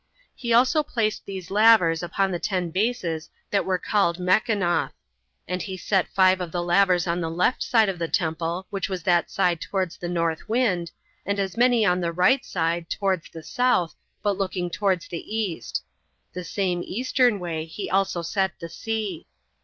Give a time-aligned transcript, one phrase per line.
[0.33, 4.93] He also placed these lavers upon the ten bases that were called Mechonoth;
[5.47, 8.67] and he set five of the lavers on the left side of the temple 11
[8.71, 10.89] which was that side towards the north wind,
[11.23, 13.93] and as many on the right side, towards the south,
[14.23, 15.83] but looking towards the east;
[16.33, 19.27] the same [eastern] way he also set the sea.